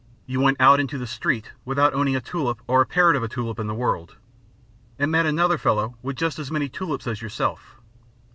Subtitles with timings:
[0.25, 3.27] You went out into "the street" without owning a tulip or a perit of a
[3.27, 4.15] tulip in the world,
[4.97, 7.75] and met another fellow with just as many tulips as yourself.